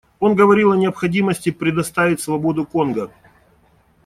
[0.19, 3.11] Он говорил о необходимости предоставить свободу Конго.